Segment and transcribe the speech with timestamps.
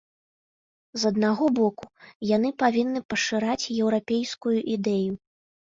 [1.01, 1.85] З аднаго боку,
[2.35, 5.13] яны павінны пашыраць еўрапейскую ідэю.